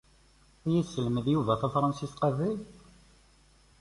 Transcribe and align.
Ad 0.63 0.69
yesselmed 0.75 1.25
Yuba 1.33 1.53
tafṛansit 1.61 2.13
qabel? 2.21 2.57